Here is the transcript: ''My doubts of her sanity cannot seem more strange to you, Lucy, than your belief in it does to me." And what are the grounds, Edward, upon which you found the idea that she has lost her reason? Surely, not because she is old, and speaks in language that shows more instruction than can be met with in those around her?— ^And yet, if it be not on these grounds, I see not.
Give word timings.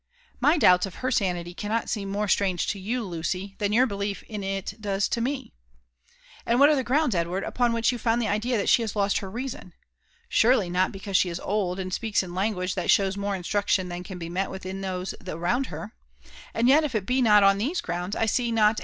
''My 0.49 0.57
doubts 0.57 0.87
of 0.87 0.95
her 1.05 1.11
sanity 1.11 1.53
cannot 1.53 1.87
seem 1.87 2.09
more 2.09 2.27
strange 2.27 2.65
to 2.69 2.79
you, 2.79 3.03
Lucy, 3.05 3.53
than 3.59 3.71
your 3.71 3.85
belief 3.85 4.23
in 4.23 4.43
it 4.43 4.73
does 4.81 5.07
to 5.09 5.21
me." 5.21 5.53
And 6.43 6.59
what 6.59 6.69
are 6.69 6.75
the 6.75 6.83
grounds, 6.83 7.13
Edward, 7.13 7.43
upon 7.43 7.71
which 7.71 7.91
you 7.91 7.99
found 7.99 8.19
the 8.19 8.27
idea 8.27 8.57
that 8.57 8.67
she 8.67 8.81
has 8.81 8.95
lost 8.95 9.19
her 9.19 9.29
reason? 9.29 9.73
Surely, 10.27 10.71
not 10.71 10.91
because 10.91 11.17
she 11.17 11.29
is 11.29 11.39
old, 11.39 11.77
and 11.77 11.93
speaks 11.93 12.23
in 12.23 12.33
language 12.33 12.73
that 12.73 12.89
shows 12.89 13.15
more 13.15 13.35
instruction 13.35 13.89
than 13.89 14.03
can 14.03 14.17
be 14.17 14.27
met 14.27 14.49
with 14.49 14.65
in 14.65 14.81
those 14.81 15.13
around 15.27 15.67
her?— 15.67 15.93
^And 16.55 16.67
yet, 16.67 16.83
if 16.83 16.95
it 16.95 17.05
be 17.05 17.21
not 17.21 17.43
on 17.43 17.59
these 17.59 17.79
grounds, 17.79 18.15
I 18.15 18.25
see 18.25 18.51
not. 18.51 18.79